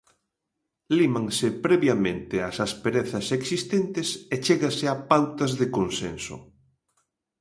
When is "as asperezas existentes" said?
2.49-4.07